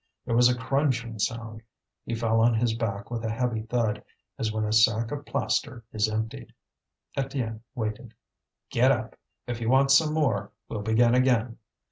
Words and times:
There 0.25 0.35
was 0.35 0.49
a 0.49 0.57
crunching 0.57 1.19
sound; 1.19 1.61
he 2.05 2.15
fell 2.15 2.39
on 2.41 2.55
his 2.55 2.73
back 2.75 3.11
with 3.11 3.23
a 3.23 3.29
heavy 3.29 3.61
thud, 3.61 4.03
as 4.39 4.51
when 4.51 4.63
a 4.65 4.73
sack 4.73 5.11
of 5.11 5.27
plaster 5.27 5.83
is 5.93 6.09
emptied. 6.09 6.55
Étienne 7.15 7.59
waited. 7.75 8.15
"Get 8.71 8.91
up! 8.91 9.15
if 9.45 9.61
you 9.61 9.69
want 9.69 9.91
some 9.91 10.11
more, 10.15 10.53
we'll 10.67 10.81
begin 10.81 11.13
again." 11.13 11.59